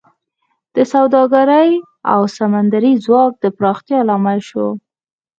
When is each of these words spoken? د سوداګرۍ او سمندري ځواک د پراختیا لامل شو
د 0.75 0.77
سوداګرۍ 0.93 1.71
او 2.13 2.19
سمندري 2.37 2.91
ځواک 3.05 3.33
د 3.43 3.45
پراختیا 3.57 3.99
لامل 4.09 4.39
شو 4.49 4.67